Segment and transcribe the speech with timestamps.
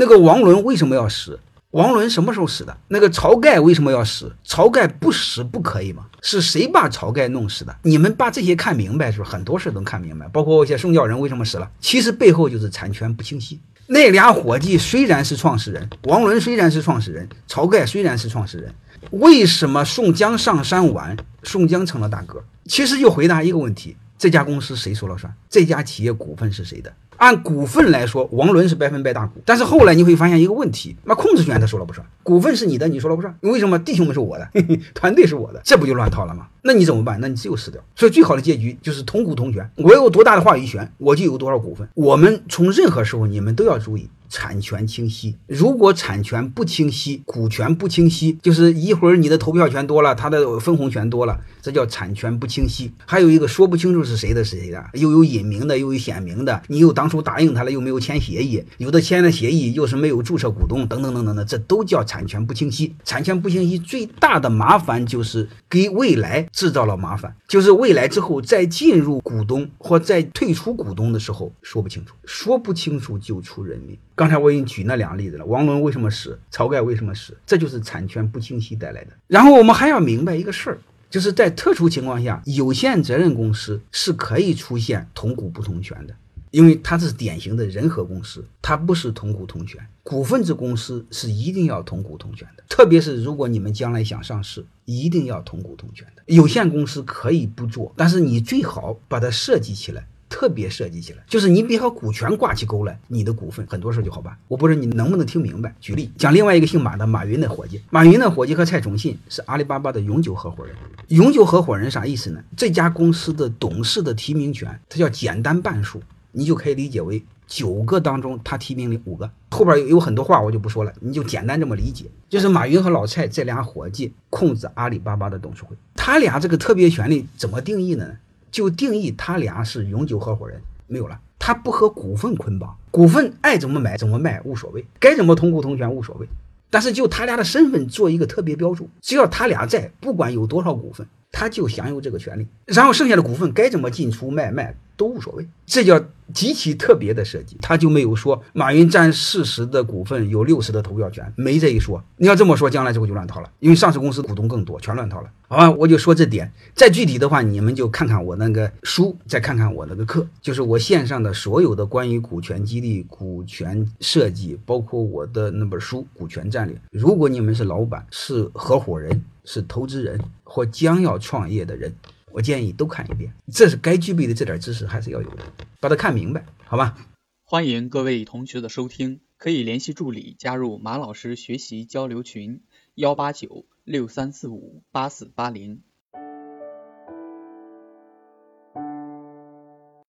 [0.00, 1.40] 那个王伦为什么要死？
[1.72, 2.76] 王伦什么时候死的？
[2.86, 4.32] 那个晁盖为什么要死？
[4.46, 6.06] 晁盖不死不可以吗？
[6.22, 7.76] 是谁把晁盖弄死的？
[7.82, 10.28] 你们把这些看明白，是不是很多事都看明白？
[10.28, 11.68] 包括一些宋教仁为什么死了？
[11.80, 13.58] 其实背后就是产权不清晰。
[13.88, 18.72] 那俩伙计虽然是创始人，王伦虽然是创始人，晁盖虽然是创始人，
[19.10, 22.40] 为什么宋江上山晚，宋江成了大哥？
[22.66, 25.34] 其实就回答一个问题：这家公司谁说了算？
[25.50, 26.92] 这家企业股份是谁的？
[27.18, 33.78] 按股份来说，王伦是百分百大股，但是后来你会发现一个问题，那控制权他说了不算，股份是你的，你说了不算，为什么？
[33.78, 34.48] 弟兄们是我的，
[34.94, 36.46] 团队 是我的，这不就乱套了吗？
[36.62, 37.18] 那你怎么办？
[37.20, 37.80] 那你只有死掉。
[37.96, 41.88] 所以最好的结局就是同股同权，我有多大的话语权，我就有多少股份。
[41.94, 44.08] 我们从任何时候，你们都要注意。
[44.28, 52.92] 产权清晰，如果产权不清晰，股权不清晰，就是一会儿你的投票权多了，他的分红权多了，这叫产权不清晰。
[53.06, 62.94] 还有一个说不清楚是谁的谁的，又有隐名的，又有显名的，你又当初答应他了，又没有签协议，有的签了协议又是没有注册股东，等等等等的，这都叫产权不清晰。
[63.04, 73.96] 产权不清晰最大的麻烦就是给未来制造了麻烦，就是未来之后再进入股东或再退出股东的时候说不清楚，说不清楚就出人命。
[74.18, 79.12] 刚才我已经举那两个例子了，王伦为什么死，晁盖为什么死，这就是产权不清晰带来的。
[79.28, 86.16] 然后我们还要明白一个事儿，就是在特殊情况下，有限责任公司是可以出现同股不同权的，
[86.50, 89.80] 因为它是典型的人和公司，它不是同股同权。
[90.02, 96.22] 股份制公司是一定要同股同权的，特别是如果你们将来想上市，一定要同股同权的。
[96.26, 100.08] 有限公司可以不做，但是你最好把它设计起来。
[100.38, 104.32] 特别设计起来，就是你别和股权挂起钩来，你的股份很多事就好办。
[104.46, 105.74] 我不知道你能不能听明白。
[105.80, 110.76] 举例讲，另外一个姓马的马云的伙计，马云的伙计和蔡崇信是阿里巴巴的永久合伙人。
[111.08, 112.40] 永久合伙人啥意思呢？
[112.56, 116.00] 这家公司的董事的提名权，它叫简单半数，
[116.30, 119.28] 你就可以理解为九个当中他提名了五个。
[119.50, 125.74] 后边有有很多话我就不说了，你就简单这么理解，就是马云和老蔡这俩伙计控制阿里巴巴的董事会。
[125.96, 128.06] 他俩这个特别权利怎么定义呢？
[128.50, 136.26] 就定义他俩是永久合伙人，没有了，他不和股份捆绑，股份爱怎么买怎么卖无所谓，该怎么同股同权无所谓，
[136.70, 146.04] 但是就他俩的身份做一个特别标注，只要他俩在，不管有多少股份，他就享有这个权利，然后剩下的股份该怎么进出卖卖都无所谓，这叫。
[146.34, 152.04] 极其特别的设计，他就没有说马云占四十的股份，有六十的投票权，没这一说。
[152.18, 155.30] 你要这么说，将来这个就乱套了，因为上市公司股东更多，全乱套了。
[155.48, 156.52] 好吧，我就说这点。
[156.74, 166.76] 再具体的话，你们就看看我那个书，再看看我那个课，就是我线上的所有的关于股权激励、股权设计，包括我的那本书《股权战略》。
[166.90, 171.90] 如果你们是老板、是合伙人、是投资人或将要创业的人。
[172.30, 175.42] 我建议都看一遍，这是该具备的这点知识还是要有的，
[175.80, 176.94] 把它看明白，好吧？
[177.42, 182.60] 欢迎各位同学的收听，可以联系助理加入马老师学习交流群：
[182.94, 185.80] 幺八九六三四五八四八零。